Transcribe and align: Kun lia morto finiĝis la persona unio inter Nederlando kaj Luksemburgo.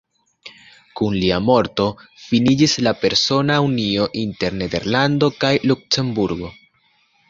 Kun 1.01 1.17
lia 1.23 1.37
morto 1.49 1.85
finiĝis 2.23 2.75
la 2.87 2.95
persona 3.05 3.61
unio 3.69 4.11
inter 4.27 4.61
Nederlando 4.65 5.35
kaj 5.43 5.57
Luksemburgo. 5.71 6.57